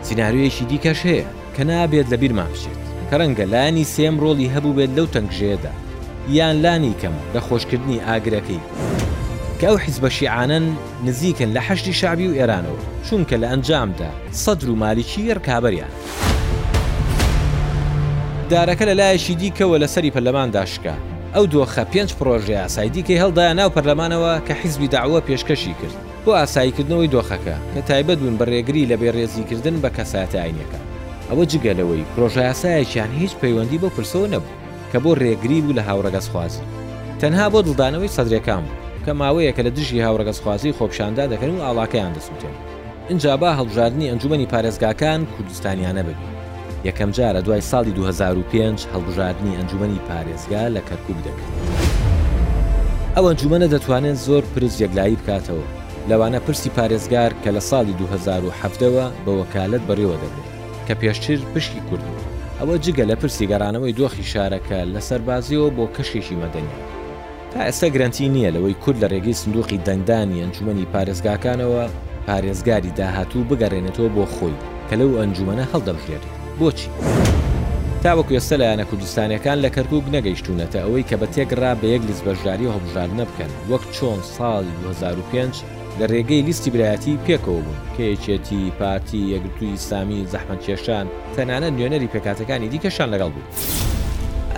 سناریویەکی 0.06 0.66
دیکەش 0.70 1.00
هەیە 1.10 1.28
کە 1.56 1.64
نابێت 1.70 2.08
لە 2.12 2.18
بیرمان 2.22 2.50
بچێت 2.54 2.80
کە 3.10 3.16
ڕەنگە 3.20 3.46
لانی 3.54 3.86
سێم 3.96 4.16
ڕۆڵی 4.24 4.52
هەبوو 4.56 4.76
بێت 4.78 4.92
لەو 4.98 5.08
تەنگژێدا 5.14 5.72
یان 6.38 6.56
لانی 6.64 6.94
کەم 7.02 7.16
لە 7.36 7.40
خۆشکردنی 7.48 8.04
ئاگرەکەی. 8.08 8.62
کە 9.62 9.64
ئەو 9.70 9.78
حیزبە 9.84 10.10
شیعانەن 10.10 10.66
نزیکن 11.06 11.54
لە 11.54 11.58
حەشتی 11.62 11.94
شابی 11.94 12.28
و 12.28 12.36
ئێرانەوە 12.38 12.82
چونکە 13.10 13.34
لە 13.42 13.48
ئەنجامدا 13.52 14.10
سەدر 14.32 14.70
و 14.70 14.76
مالیکی 14.76 15.34
ڕکابەریان. 15.34 15.92
دارەکە 18.50 18.86
لە 18.90 18.94
لایەشی 19.00 19.36
دیکەوە 19.42 19.78
لە 19.84 19.86
سەری 19.88 20.12
پەرلەمان 20.12 20.50
داشکا 20.54 20.94
ئەو 21.36 21.46
دۆخە 21.52 21.82
پێنج 21.94 22.10
پرۆژه 22.20 22.56
ئاسایدیکەی 22.60 23.22
هەڵدای 23.24 23.54
ناو 23.60 23.70
پەرلەمانەوە 23.76 24.44
کە 24.48 24.54
حیزبی 24.62 24.88
داوە 24.88 25.22
پێشکەشی 25.28 25.74
کرد 25.82 25.98
بۆ 26.26 26.32
ئاساییکردنەوەی 26.40 27.10
دۆخەکە 27.16 27.56
کە 27.76 27.82
تایبەت 27.88 28.18
بوون 28.20 28.38
بەڕێگری 28.40 28.86
لە 28.92 28.96
بێڕێزیکردن 29.02 29.76
بە 29.84 29.90
کەساتە 29.98 30.36
ئاینەکە 30.42 30.80
ئەوە 31.30 31.46
جگەلەوەی 31.52 32.04
پرۆژه 32.16 32.42
یاسایەکیان 32.50 33.12
هیچ 33.20 33.32
پەیوەندی 33.42 33.82
بۆ 33.82 33.90
پرسەوە 33.96 34.28
نەبوو 34.34 34.56
کە 34.92 34.98
بۆ 35.04 35.12
ڕێگری 35.22 35.60
بوو 35.64 35.74
لە 35.78 35.82
هاوڕەگەس 35.88 36.28
خوازی 36.32 36.64
تەنها 37.22 37.46
بۆ 37.52 37.60
دڵدانەوەی 37.68 38.14
سەدرەکان 38.18 38.64
بوو 38.66 38.82
کە 39.08 39.10
ماوەیە 39.22 39.52
کە 39.58 39.62
لە 39.68 39.72
دژی 39.78 40.04
هاوڕگەزخوازی 40.06 40.74
خۆپشاندا 40.80 41.26
دەکەن 41.34 41.52
و 41.56 41.62
ئاڵاکەیان 41.66 42.14
دەسووتێن 42.18 42.56
اینجا 43.10 43.38
با 43.38 43.50
هەڵبژاردننی 43.60 44.10
ئەنجومی 44.10 44.48
پارێزگاکان 44.54 45.20
کوردستانیانە 45.36 46.04
ببین 46.08 46.32
یەکەم 46.88 47.12
جارە 47.18 47.42
دوای 47.46 47.62
ساڵی 47.72 47.92
2005 47.96 48.86
هەڵبژاردننی 48.94 49.56
ئەنجومی 49.58 50.00
پارێزگا 50.10 50.64
لە 50.76 50.82
کەرکوب 50.90 51.18
دەکەن 51.28 51.52
ئەو 53.16 53.26
ئەنجومەنە 53.30 53.68
دەتوانێت 53.74 54.18
زۆر 54.28 54.44
پرز 54.56 54.82
یەکلایی 54.82 55.18
بکاتەوە 55.22 55.66
لەوانە 56.10 56.40
پرسی 56.46 56.70
پارێزگار 56.78 57.32
کە 57.44 57.50
لە 57.58 57.62
ساڵی 57.70 57.94
2007ەوە 58.02 59.06
بە 59.26 59.32
وەکالت 59.40 59.82
بەڕێوە 59.90 60.18
دەبێت 60.24 60.48
کە 60.88 60.94
پێشتر 61.02 61.40
پشکی 61.54 61.82
کوردن 61.90 62.16
ئەوە 62.60 62.76
جگە 62.86 63.04
لە 63.12 63.16
پرسی 63.22 63.46
گەرانەوەی 63.52 63.96
دۆخی 64.00 64.26
شارەکە 64.34 64.80
لە 64.94 65.00
سەربازیەوە 65.08 65.70
بۆ 65.78 65.86
کەشێکی 65.96 66.38
مەدەنیە 66.44 66.97
ئێستا 67.66 67.88
گرنتی 67.94 68.28
نییە 68.36 68.52
لەوەی 68.56 68.80
کورد 68.84 68.98
لە 69.04 69.08
ڕێگەی 69.14 69.38
سندوقی 69.42 69.82
دەنگدانی 69.88 70.42
ئەنجومی 70.42 70.88
پارێزگاکانەوە 70.94 71.84
پارێزگاری 72.28 72.92
داهاتوو 73.00 73.48
بگەڕێنێتەوە 73.50 74.10
بۆ 74.16 74.26
خۆی 74.36 74.56
کە 74.90 74.96
لەو 75.02 75.12
ئەنجومەنە 75.20 75.66
هەڵدەبژێت 75.74 76.24
بۆچی 76.60 76.90
تاوەکو 78.04 78.34
ئێستا 78.38 78.56
لایەنە 78.62 78.86
کوردستانەکان 78.90 79.58
لە 79.66 79.70
کەرکک 79.76 80.06
نەگەیشتونەتە 80.16 80.80
ئەوەی 80.84 81.08
کە 81.10 81.16
بە 81.22 81.28
تێکڕا 81.36 81.72
بە 81.80 81.86
یەک 81.94 82.04
لیزبەژداری 82.10 82.72
هەڵبژار 82.76 83.10
نەبکەن 83.20 83.52
وەک 83.72 83.84
چۆن 83.96 84.20
ساڵی 84.36 84.74
2005 84.84 85.56
لە 86.00 86.06
ڕێگەی 86.12 86.46
لیستی 86.48 86.72
برایەتی 86.74 87.20
پێکەوە 87.28 87.62
بوون 87.66 87.80
کەیەکێتی 87.98 88.72
پارتی 88.80 89.22
یەگرتووی 89.34 89.78
سامی 89.90 90.22
زەحمەکێشان 90.32 91.06
تەنانە 91.36 91.70
نوێنەری 91.76 92.12
پێکاتەکانی 92.14 92.70
دیکەشان 92.74 93.10
لەگەڵ 93.14 93.30
بوو. 93.36 93.46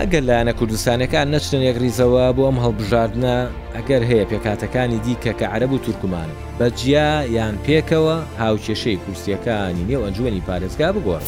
ئەگەر 0.00 0.24
لایەنە 0.28 0.52
کوردستانەکان 0.60 1.26
نەچن 1.34 1.60
یەک 1.68 1.76
ریزەوە 1.84 2.24
بۆ 2.36 2.42
ئەم 2.48 2.58
هەڵبژاردنە 2.64 3.34
ئەگەر 3.76 4.02
هەیە 4.10 4.24
پێکاتەکانی 4.30 4.98
دیکە 5.04 5.32
کە 5.38 5.46
عەرب 5.52 5.72
و 5.72 5.78
تورکمان 5.84 6.30
بەجیا 6.58 7.10
یان 7.36 7.54
پێکەوە 7.66 8.16
هاوکێشەی 8.42 8.98
کورسیەکانی 9.04 9.86
نێو 9.90 10.02
ئەنجوێنی 10.04 10.42
پارێزگا 10.48 10.88
بگۆڕ 10.96 11.22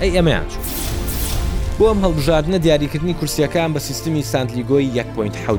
ئەی 0.00 0.10
ئەمەیان 0.16 0.46
چوو 0.52 0.64
بۆ 1.78 1.84
ئەم 1.90 1.98
هەڵبژاردنە 2.04 2.58
دیاریکردنی 2.64 3.14
کورسیەکان 3.20 3.70
بە 3.74 3.80
سیستمی 3.88 4.22
سانتلیگۆی 4.32 4.86
1.7 4.94 5.00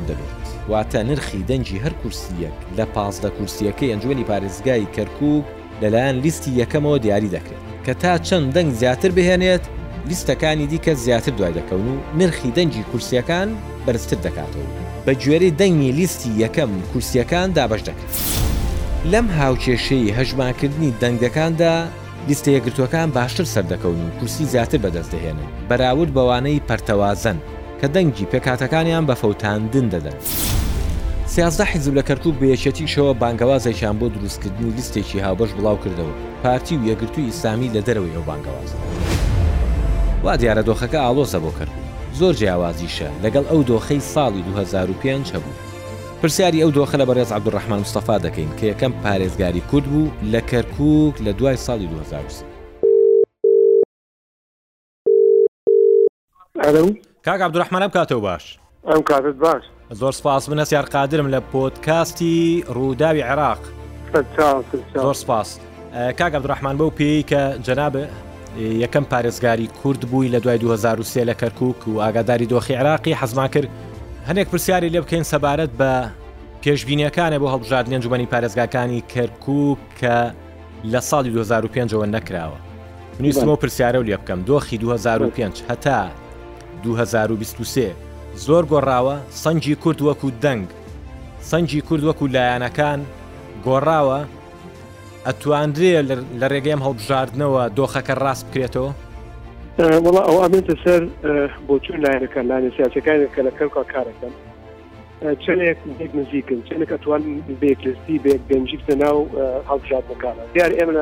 دەبێت 0.09 0.37
واتە 0.71 0.99
نرخی 1.09 1.41
دەنجی 1.49 1.81
هەر 1.83 1.93
کورسیەک 2.01 2.55
لە 2.77 2.85
پازدە 2.95 3.29
کورسیەکەی 3.37 3.91
ئەنجوێنی 3.91 4.25
پارێزگای 4.29 4.85
کەرکک 4.95 5.21
لەلایەن 5.81 6.17
لیستی 6.23 6.51
یەکەمەوە 6.61 6.97
دیاری 7.03 7.29
دەکرێت 7.35 7.63
کە 7.85 7.93
تا 8.01 8.13
چەند 8.27 8.47
دەنگ 8.55 8.69
زیاتر 8.81 9.11
بهێنێت 9.17 9.65
لیستەکانی 10.07 10.67
دیکە 10.67 10.89
زیاتر 10.93 11.31
دوای 11.31 11.53
دەکەون 11.53 11.73
و 11.87 12.17
نرخی 12.17 12.51
دەنجی 12.51 12.85
کورسیەکان 12.93 13.49
بەرزتر 13.85 14.17
دەکاتەوە 14.25 14.67
بە 15.07 15.13
گوێرەی 15.23 15.51
دەنگی 15.59 15.91
لیستی 15.91 16.29
یەکەم 16.45 16.69
کورسیەکان 16.93 17.47
دابش 17.51 17.81
دەکات 17.81 18.13
لەم 19.11 19.27
هاوکێشەی 19.37 20.11
هەژماکردنی 20.17 20.91
دەنگەکاندا 21.01 21.73
لیستە 22.27 22.49
یەگرتوەکان 22.57 23.07
باشتر 23.17 23.45
سەردەکەون 23.53 23.99
و 24.07 24.13
کورسی 24.19 24.45
زیاتر 24.45 24.77
بەدەست 24.77 25.11
دەهێنن 25.13 25.41
بەراورد 25.69 26.11
بەوانەی 26.17 26.61
پەرتەوازن 26.69 27.37
کە 27.81 27.87
دەنگی 27.95 28.25
پێکاتەکانیان 28.31 29.05
بە 29.09 29.15
فەوتاندن 29.21 29.87
دەدەن. 29.93 30.17
سیازدە 31.35 31.63
حیزب 31.71 31.93
لە 31.97 32.03
کەرکوب 32.09 32.35
بەیەکەتیشەوە 32.41 33.13
بانگەوازێکیان 33.21 33.95
بۆ 33.99 34.07
دروستکردنی 34.15 34.71
لیستێکی 34.77 35.19
هاوبەش 35.25 35.51
بڵاو 35.57 35.77
کردەوە 35.83 36.13
پارتی 36.43 36.77
و 36.77 36.85
یەگرتووی 36.89 37.27
ئیسلامی 37.29 37.69
لە 37.75 37.81
دەرەوەی 37.87 38.15
ئەو 38.15 38.23
بانگەواز. 38.29 38.71
وا 40.23 40.35
دیارە 40.37 40.61
دۆخەکە 40.69 40.95
ئالۆسە 41.03 41.39
بۆ 41.43 41.51
کرد 41.57 41.73
زۆر 42.19 42.33
جیاوازیشە 42.39 43.09
لەگەڵ 43.25 43.43
ئەو 43.51 43.61
دۆخەی 43.69 43.99
ساڵی 44.13 44.41
2005 44.41 45.31
هەبوو 45.35 45.53
پرسیاری 46.21 46.61
ئەو 46.63 46.69
دۆخە 46.71 46.95
لە 47.01 47.05
بەڕێز 47.09 47.31
عبدوڕحمان 47.37 47.79
مستەفا 47.83 48.17
دەکەین 48.25 48.49
کە 48.59 48.63
یەکەم 48.65 48.93
پارێزگاری 49.03 49.61
کورد 49.71 49.85
بوو 49.91 50.09
لە 50.31 50.41
کەرکک 50.49 51.15
لە 51.25 51.31
دوای 51.39 51.57
ساڵی 51.65 51.87
2023 51.87 52.45
کاک 57.25 57.41
عبدوڕحمانە 57.41 57.87
بکاتەوە 57.91 58.21
باش 58.27 58.59
ئەم 58.87 59.01
کاتت 59.01 59.35
باش 59.35 59.63
زۆر 59.91 60.11
سپاس 60.11 60.49
بنەس 60.49 60.71
یار 60.73 60.83
قادرم 60.85 61.31
لە 61.35 61.41
پۆتکاستی 61.53 62.63
ڕووداوی 62.73 63.21
عێراق 63.23 63.59
زۆر 64.95 65.13
سپاس 65.13 65.59
کاک 66.17 66.33
عبدوڕحمان 66.35 66.75
بەو 66.77 66.91
پێی 66.97 67.21
کە 67.29 67.65
جەنابە 67.67 68.05
یەکەم 68.57 69.03
پارێزگاری 69.11 69.67
کورد 69.83 69.99
بووی 69.99 70.29
لە 70.31 70.39
دوای 70.43 70.57
2023 70.57 71.31
لە 71.33 71.37
کەرکک 71.37 71.87
و 71.87 71.99
ئاگاداری 72.01 72.45
دۆخی 72.47 72.71
عراقی 72.73 73.15
حەزما 73.15 73.47
کرد 73.49 73.69
هەنێک 74.29 74.47
پرسیاری 74.51 74.89
لێ 74.89 74.99
بکەین 75.01 75.23
سەبارەت 75.23 75.71
بە 75.79 76.09
پێشبینیەکانە 76.65 77.39
بۆ 77.41 77.47
هەڵبژاردنێن 77.51 77.99
جوبنی 78.01 78.25
پارێزگاکانی 78.31 79.03
کەرکک 79.13 79.77
کە 80.01 80.31
لە 80.93 81.01
ساڵی 81.09 81.31
2005ەوە 81.31 82.07
نەکراوە 82.07 82.57
منیستمەوە 83.19 83.57
پرسیارە 83.61 83.99
و 83.99 84.03
لێ 84.03 84.17
بکەم 84.17 84.39
دۆخی 84.45 84.77
2005 84.77 85.63
هەتا 85.69 86.07
2023 86.83 87.91
زۆر 88.35 88.63
گۆڕاوە 88.65 89.15
سەنجی 89.33 89.75
کورد 89.75 89.99
وەکو 90.01 90.29
دەنگ 90.43 90.65
سەنجی 91.51 91.81
کورد 91.81 92.03
وەکو 92.03 92.27
لایەنەکان 92.33 92.99
گۆڕاوە 93.65 94.19
ئەتواندرێ 95.29 95.91
لە 96.39 96.45
ڕێگەیم 96.53 96.81
هەڵبژاردنەوە 96.85 97.61
دۆخەکە 97.77 98.15
ڕاست 98.23 98.45
بکرێتەوە 98.47 98.89
وڵا 100.05 100.21
ئەو 100.27 100.37
ئامێتە 100.43 100.75
سەر 100.83 101.01
بۆچون 101.67 101.97
لایەنەکە 102.03 102.41
لاەن 102.49 102.65
سیاسەکانی 102.77 103.27
کە 103.35 103.41
لە 103.47 103.51
کەلکا 103.59 103.83
کارەکەم 103.93 104.33
چلێک 105.43 105.77
دێک 105.99 106.11
نزیکن 106.19 106.59
چلێک 106.69 106.89
ئەتوان 106.93 107.23
بێکلستی 107.61 108.17
بێک 108.25 108.41
بنجیتە 108.49 108.93
ناو 109.03 109.17
هەڵبژاردنەکانە 109.69 110.43
دیار 110.53 110.71
ئێمە 110.79 110.93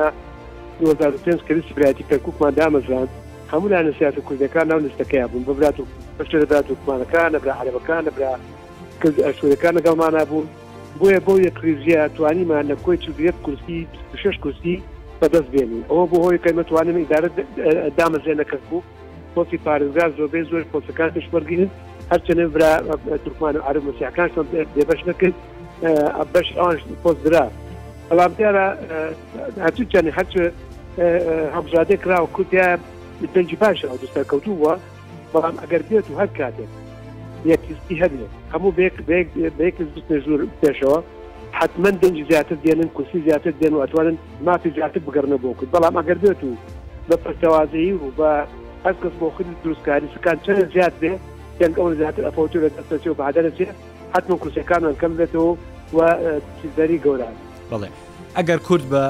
2005 0.80 1.40
کەس 1.48 1.64
براتی 1.76 2.04
کەرککمان 2.10 2.52
دامەزان 2.58 3.08
هەموو 3.52 3.70
لاەن 3.72 3.94
سیاسە 3.98 4.20
کوردەکان 4.26 4.66
ناو 4.70 4.78
لستەکەی 4.84 5.26
بوون 5.30 5.44
ببرات 5.48 5.76
و 5.80 5.84
بەشدەدات 6.18 6.66
وکمانەکان 6.70 7.32
نەبرا 7.34 7.52
عەرەکان 7.60 8.02
نەبرا 8.06 8.32
کرد 9.00 9.16
ئەشورەکان 9.26 9.72
لەگەڵمانە 9.78 10.22
بوون 10.30 10.46
بۆیە 10.98 11.20
بۆ 11.26 11.34
یەکریزیاتوانیمان 11.48 12.64
لە 12.70 12.76
کۆی 12.84 12.98
چێت 13.04 13.36
کورسی 13.44 13.78
شش 14.22 14.36
کورسی 14.44 14.74
بەدەست 15.20 15.48
بێنی 15.54 15.80
ئەوە 15.90 16.04
بۆ 16.10 16.16
هۆی 16.26 16.38
کە 16.44 16.50
مەتوانم 16.58 16.96
ئیدارت 17.02 17.34
دامەزێنەکەس 17.98 18.62
بوو 18.70 18.82
پۆسی 19.34 19.58
پارێزگار 19.66 20.10
زۆبێ 20.18 20.40
زۆر 20.50 20.62
پۆسەکانش 20.72 21.26
وەرگین 21.32 21.70
هەرچەنێ 22.12 22.44
برا 22.54 22.72
تورکمان 23.24 23.54
و 23.56 23.64
عرب 23.68 23.82
مسیحەکان 23.88 24.28
دێبش 24.74 25.00
نەکرد 25.08 25.36
بەش 26.34 26.48
ئاش 26.60 26.80
پۆزرا 27.02 27.44
بەڵام 28.08 28.32
دیارە 28.38 28.66
هەتوچانی 29.66 30.10
هەرچ 30.18 30.32
هەبژادێک 31.56 32.00
کرا 32.04 32.18
و 32.24 32.32
کوردیا 32.36 32.66
پێنج 33.34 33.50
پاش 33.62 33.78
ئەو 33.88 33.96
دەستەکەوتووە 34.02 34.72
بەڵام 35.32 35.56
ئەگەر 35.62 35.82
بێت 35.88 36.06
و 36.10 36.18
هەر 36.20 36.30
کاتێک 36.38 36.70
یەکیستی 37.48 37.96
هەبێت 38.04 38.30
هەموو 38.52 38.76
بێکژور 39.58 40.40
پێشەوە 40.62 40.98
حتمما 41.58 41.90
دەنج 42.02 42.18
زیاتر 42.30 42.56
دێنن 42.64 42.88
کوسی 42.96 43.18
زیاتر 43.26 43.52
دێن 43.60 43.72
و 43.74 43.82
ئەتوانن 43.86 44.16
مافی 44.46 44.70
زیاتر 44.76 45.00
بگەرنە 45.08 45.36
بۆ 45.42 45.50
کرد 45.58 45.70
بەڵام 45.74 45.94
ئەگەر 46.00 46.18
بێت 46.24 46.40
و 46.46 46.50
بە 47.08 47.16
پرتەوازەیی 47.24 47.92
و 48.02 48.08
بە 48.18 48.30
هەر 48.84 48.94
کەس 49.02 49.14
بۆ 49.20 49.26
خود 49.36 49.46
دروستکاری 49.64 50.08
سکان 50.14 50.36
چەند 50.44 50.64
زیات 50.74 50.92
بێ 51.00 51.12
یەنگ 51.62 51.74
ئەو 51.80 51.90
زیاتر 52.00 52.22
ئەفوت 52.28 52.52
لە 52.62 52.68
دەستەچ 52.76 53.04
و 53.06 53.14
بەعادەرەچێ 53.20 53.66
حتمما 54.14 54.36
کورسەکانان 54.42 54.94
کەم 55.02 55.12
بێتەوە 55.18 55.50
و 55.96 56.00
چیزدەری 56.60 56.98
گەوران 57.04 57.34
بڵێ 57.70 57.88
ئەگەر 58.36 58.58
کورد 58.68 58.84
بە 58.92 59.02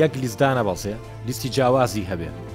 یەک 0.00 0.12
لیزدانە 0.22 0.62
بەڵسێ 0.68 0.94
لیستی 1.26 1.48
جیاوازی 1.54 2.04
هەبێت 2.10 2.51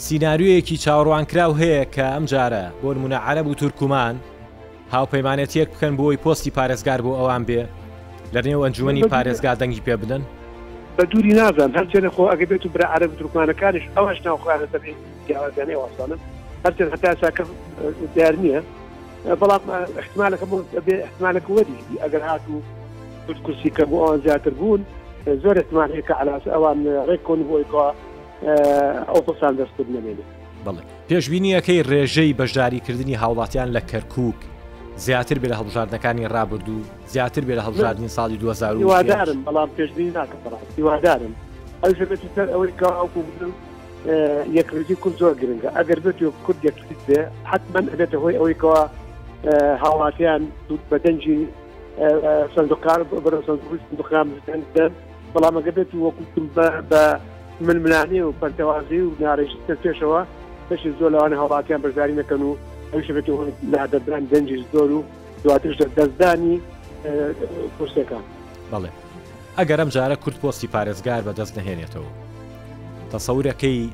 سینناارویەکی 0.00 0.76
چاوەڕوانکراو 0.84 1.52
هەیە 1.60 1.84
کە 1.94 2.04
ئەم 2.12 2.24
جارە 2.32 2.64
بۆ 2.82 2.90
نمونە 2.96 3.18
عەرب 3.28 3.46
و 3.48 3.54
تورکمان 3.60 4.14
هاوپەیمانەتیەک 4.92 5.68
بکەن 5.74 5.94
بۆی 5.98 6.16
پۆستی 6.24 6.50
پارێزگار 6.58 7.00
بۆ 7.04 7.12
ئەوان 7.20 7.42
بێ 7.48 7.62
لە 8.34 8.40
نێو 8.46 8.62
ئەنجومی 8.64 9.02
پارێزگا 9.14 9.52
دەنگی 9.60 9.82
پێ 9.86 9.94
بدەن 10.02 10.22
بە 10.96 11.04
دووری 11.10 11.32
نازان 11.38 11.70
هەرچێنە 11.78 12.10
خۆ 12.14 12.22
ئەگە 12.32 12.46
بێت 12.50 12.64
و 12.66 12.68
برا 12.74 12.86
عرب 12.94 13.10
تورکمانەکانش 13.18 13.84
ئەوەش 13.96 14.18
ناوخواە 14.26 14.56
دەبێتیاوازانەی 14.72 15.76
واسانم 15.82 16.20
هەرچێن 16.64 16.88
هەتا 16.94 17.10
ساکە 17.22 17.44
دیار 18.14 18.34
نییە 18.42 18.60
بەڵام 19.40 19.62
احتمالەکە 20.02 20.46
بێ 20.86 20.94
احتمالەکە 21.06 21.50
وەری 21.56 21.78
ئەگەر 22.04 22.22
هات 22.28 22.44
و 23.28 23.32
کورسی 23.44 23.70
کە 23.76 23.84
بۆ 23.90 23.96
ئەوان 24.02 24.20
زیاتر 24.26 24.52
بوون 24.58 24.82
زۆر 25.42 25.56
احتمال 25.58 25.88
هەیە 25.94 26.04
کە 26.08 26.14
علاسە 26.22 26.48
ئەوان 26.54 26.78
ڕێکۆن 27.08 27.40
بۆیکەوە 27.48 27.88
ئەو 28.50 29.20
قسان 29.26 29.52
دەستکرد 29.58 29.88
نەبێت 29.96 30.18
بڵێ 30.66 30.82
پێشببینی 31.10 31.52
یەکەی 31.58 31.82
ڕێژەی 31.90 32.34
بەشداریکردنی 32.40 33.16
هاوڵاتیان 33.22 33.68
لە 33.76 33.80
کەرکک 33.90 34.38
زیاتر 35.06 35.38
بێ 35.40 35.48
لە 35.52 35.56
هەڵبژاردنەکانی 35.60 36.24
ڕابردوو 36.34 36.80
زیاتر 37.12 37.40
بێ 37.48 37.54
لە 37.58 37.62
هەڵبژاردننی 37.66 38.10
ساڵی 38.18 38.36
2000 38.38 38.78
هیوادارم 38.80 39.38
بەڵام 39.46 39.70
پێشببینی 39.80 40.14
ناکەڕات 40.16 40.68
هیوادارم 40.76 41.34
ئەو 41.82 41.92
ژبێتی 41.98 42.28
سەر 42.36 42.48
ئەوەی 42.52 42.72
گاوکو 42.80 43.20
بن 43.38 43.50
یەکرێتی 44.58 44.96
کورد 45.02 45.16
زۆر 45.20 45.34
گرنگە 45.40 45.68
ئەگەر 45.78 45.98
بێت 46.04 46.20
و 46.22 46.32
کورد 46.46 46.58
یەکریت 46.68 47.02
بێ 47.08 47.20
حتمما 47.50 47.90
ئەبێتە 47.92 48.16
هۆی 48.22 48.34
ئەوەیەوە 48.40 48.80
هاوڵاتیان 49.82 50.42
دوود 50.68 50.82
بەدەنجی 50.90 51.38
سندوقار 52.54 53.00
بەرە 53.24 53.38
سندوقان 53.90 54.28
بەڵام 55.34 55.54
ئەگە 55.58 55.72
بێت 55.76 55.90
وەکوتم 55.94 56.46
بە 56.90 57.00
من 57.60 57.76
منانێ 57.82 58.20
و 58.24 58.32
پەرتەوازی 58.40 59.00
و 59.06 59.12
نارێشتە 59.20 59.74
پێشەوە 59.84 60.20
بەشی 60.70 60.88
زۆر 61.00 61.10
لەوانە 61.14 61.36
هەڵاتیان 61.42 61.82
بەرزاری 61.84 62.14
نەکەن 62.20 62.40
و 62.42 62.56
ئەوش 62.92 63.10
بێت 63.10 63.26
لادەدران 63.72 64.24
دەنجی 64.32 64.64
زۆر 64.72 64.90
و 64.92 65.04
دواترش 65.44 65.76
دەستدانی 65.76 66.58
پرسەکان 67.78 68.22
بەڵێ 68.72 68.88
ئەگەر 69.58 69.80
ئەم 69.80 69.88
جارە 69.90 70.16
کورت 70.18 70.38
پۆستی 70.42 70.66
پارێزگار 70.74 71.22
بە 71.22 71.32
دەست 71.38 71.58
نهێنێتەوە 71.58 72.10
تەسەورەکەی 73.12 73.88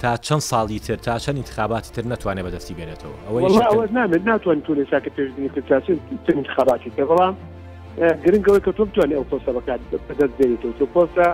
تا 0.00 0.16
چەند 0.16 0.40
ساڵی 0.50 0.78
تر 0.80 0.96
تا 0.96 1.18
چەند 1.18 1.36
انتخاباتی 1.36 1.90
تر 1.92 2.02
ناتوانێت 2.08 2.44
بەدەستی 2.46 2.74
بێنێتەوە 2.78 3.16
ئەوە 3.30 3.90
نامێت 3.92 4.20
ناتوان 4.26 4.60
تو 4.60 4.74
لەساکە 4.74 5.10
پێشدنی 5.16 5.50
انتخاباتی 6.28 6.90
پێ 6.96 7.02
بەڵام 7.10 7.34
گرنگەوەی 8.24 8.60
کە 8.66 8.72
تۆ 8.76 8.82
بتوانێت 8.88 9.16
ئەو 9.18 9.24
پۆستە 9.32 9.50
بەکات 9.56 9.80
بەدەست 10.08 10.34
بێنێتەوە 10.38 10.72
تۆ 10.80 10.84
پۆستە 10.94 11.28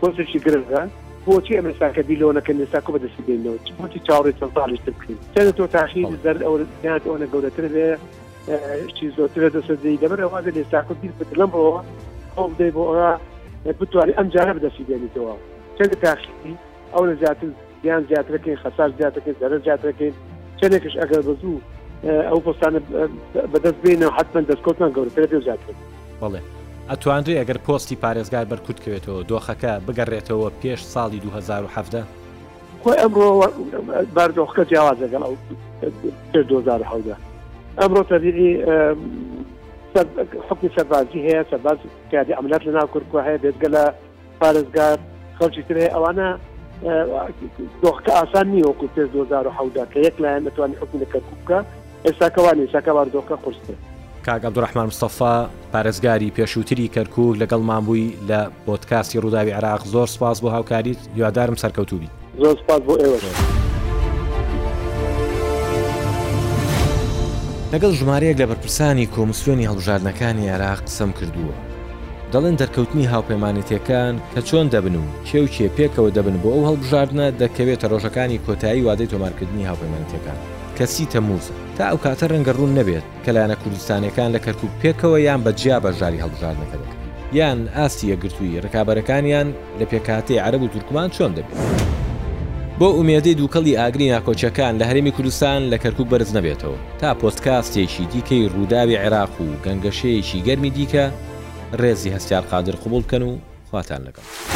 پۆستێکی 0.00 0.38
گرنگە 0.46 0.82
بۆچی 1.26 1.54
ئەمە 1.58 1.72
ساکە 1.80 2.02
بیلۆنەکە 2.08 2.52
نێساکە 2.58 2.90
بەدەست 2.94 3.18
بێنەوە 3.26 3.56
بۆتی 3.78 3.98
چاڕی 4.06 4.32
سەڵتاالشتر 4.40 4.92
بکەین 4.96 5.18
چەند 5.34 5.48
تۆ 5.58 5.64
تاخیر 5.74 6.06
زەر 6.24 6.36
ئەوەیان 6.46 7.00
ئەوە 7.06 7.26
گەورەتر 7.32 7.64
لێ 7.74 7.88
شتی 8.90 9.06
زۆترە 9.16 9.48
دەسەدەی 9.56 10.00
دەبەر 10.02 10.18
ئەوواز 10.24 10.46
لێساکە 10.56 10.92
بیر 11.00 11.12
بدلم 11.20 11.50
بۆەوە 11.54 11.80
ئەو 12.36 12.46
بدەی 12.52 12.70
بۆ 12.76 12.82
ئەوە 12.90 13.12
بتوانانی 13.80 14.16
ئەم 14.18 14.28
جارە 14.34 14.52
بەدەستی 14.56 14.86
دێنیتەوە 14.88 15.34
چەند 15.76 15.92
تاخیری 16.04 16.54
ئەو 16.92 17.02
لە 17.10 17.14
زیاتر 17.20 17.46
یان 17.88 18.02
زیاترەکەین 18.10 18.58
خەسار 18.64 18.88
زیاتەکەین 18.98 19.36
زەرە 19.42 19.56
زیاترەکەین 19.66 20.14
چندێکش 20.58 20.94
ئەگەر 21.02 21.20
بزوو 21.28 21.58
ئەو 22.30 22.38
پستانە 22.46 22.80
بەدەست 23.52 23.78
بێنە 23.84 24.08
حتمما 24.16 24.42
دەستکۆتمان 24.50 24.90
گەورەتر 24.96 25.38
زیاتر 25.46 25.72
بڵێ. 26.22 26.40
ئەتواندرێ 26.90 27.34
ئەگەر 27.40 27.58
پۆستی 27.66 27.96
پارێزگار 28.04 28.44
بەرکوتکەوێتەوە 28.50 29.20
دۆخەکە 29.30 29.72
بگەڕێتەوە 29.86 30.48
پێش 30.60 30.80
ساڵی 30.92 31.20
2017 31.24 32.02
خۆی 32.82 32.98
ئەمڕۆ 33.02 33.28
باردۆخەکە 34.14 34.64
جیاوازەگەڵ 34.70 35.22
ح 35.22 37.16
ئەمڕۆ 37.80 38.02
تەبیری 38.10 38.50
حکمی 40.48 40.70
سەربازی 40.76 41.20
هەیە 41.26 41.42
سەرباز 41.50 41.78
کاری 42.10 42.32
ئەملات 42.36 42.62
لەنا 42.66 42.84
کورکو 42.92 43.18
هەیە 43.26 43.38
بێتگە 43.44 43.68
لە 43.76 43.84
پارێزگار 44.40 44.98
خەڵکی 45.38 45.62
کرێ 45.68 45.84
ئەوانە 45.94 46.28
دۆخکە 47.82 48.12
ئاسان 48.18 48.46
نیە 48.52 48.64
وەکو 48.68 48.86
پێ 48.94 49.02
2010 49.12 49.90
کە 49.92 49.98
یەک 50.06 50.16
لایەن 50.22 50.42
دەتوانانی 50.46 50.80
حکومی 50.82 51.02
لە 51.02 51.08
کەرکوبکە 51.12 51.58
ئێستا 52.04 52.28
کەوانی 52.36 52.68
ساکە 52.74 52.92
باردۆخەکە 52.96 53.36
قرسە 53.44 53.74
کاگ 54.26 54.46
عبدوڕحمان 54.46 54.86
مستەفا 54.92 55.34
پارێزگاری 55.72 56.28
پێشووتری 56.36 56.90
کەرکک 56.94 57.18
لەگەڵ 57.40 57.60
مامبووی 57.70 58.10
لە 58.28 58.40
بۆتکاسی 58.66 59.18
ڕووداوی 59.22 59.52
عراق 59.58 59.80
زۆر 59.92 60.06
سپاس 60.14 60.40
بۆ 60.40 60.48
هاوکاریت 60.56 60.96
یوادارم 61.16 61.54
سەرکەوتوبی 61.62 62.08
زۆر 62.38 62.56
سپاس 62.62 62.80
بۆ 62.86 62.94
ئێوە. 63.02 63.18
لەگەڵ 67.72 67.92
ژمارەیەک 68.00 68.36
لە 68.40 68.46
بەرپرسانی 68.50 69.06
کۆمسیۆنی 69.14 69.66
هەڵژاردنەکانی 69.70 70.46
عراق 70.54 70.78
قسم 70.86 71.10
کردووە. 71.18 71.54
دەڵێن 72.32 72.56
دەرکەوتنی 72.60 73.06
هاوپەیمانەتەکان 73.14 74.14
کە 74.34 74.40
چۆن 74.48 74.66
دەبن 74.72 74.96
و 75.02 75.04
کێو 75.26 75.46
کێپێکەوە 75.56 76.10
دەبن 76.16 76.36
بۆ 76.42 76.48
ئەو 76.54 76.64
هەڵبژاردنە 76.68 77.26
دەکەوێتە 77.42 77.86
ڕۆژەکانی 77.92 78.38
کۆتایی 78.46 78.84
وادەی 78.86 79.06
تۆمارکردنی 79.12 79.66
هاوپەیمانەتەکان 79.70 80.38
کەسی 80.78 81.06
تەموزە. 81.12 81.56
تا 81.78 81.84
ئەو 81.88 81.96
کاتە 82.04 82.24
ڕەنگە 82.32 82.52
ڕوون 82.58 82.72
نەبێت 82.78 83.04
کە 83.24 83.30
لایەنە 83.34 83.56
کوردستانەکان 83.62 84.30
لە 84.36 84.38
کەرکوب 84.46 84.70
پێکەوە 84.82 85.18
یان 85.28 85.40
بەجیا 85.46 85.76
بەژاری 85.84 86.22
هەڵبژاردنەکەدەکە 86.22 86.96
یان 87.38 87.58
ئاسیە 87.76 88.16
گرتووی 88.22 88.60
ڕکابەرەکانیان 88.64 89.48
لە 89.80 89.84
پێکاتی 89.90 90.36
عرب 90.46 90.62
و 90.62 90.70
تورکمان 90.72 91.08
چۆن 91.16 91.32
دەبێت 91.38 91.58
بۆ 92.78 92.88
ئومێدەی 92.98 93.38
دووکەڵی 93.40 93.78
ئاگری 93.80 94.12
ناکۆچەکان 94.14 94.74
لە 94.80 94.84
هەرمی 94.90 95.12
کوردستان 95.16 95.60
لە 95.72 95.78
کەرکوب 95.84 96.08
بەرز 96.12 96.30
نەبێتەوە 96.36 96.78
تا 97.00 97.10
پۆستکاستێکی 97.20 98.04
دیکەی 98.12 98.50
ڕووداوی 98.54 99.00
عێراق 99.02 99.32
و 99.40 99.46
گەنگەشەیەکی 99.64 100.44
گەرمی 100.46 100.70
دیکە 100.76 101.06
ڕێزی 101.80 102.12
هەستار 102.16 102.44
قادر 102.50 102.74
قوبولکەن 102.82 103.22
و 103.28 103.32
خواتان 103.70 104.02
لەگەڵ. 104.08 104.51